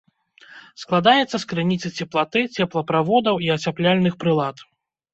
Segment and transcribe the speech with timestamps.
[0.83, 4.69] Складаецца з крыніцы цеплаты, цеплаправодаў і ацяпляльных прылад.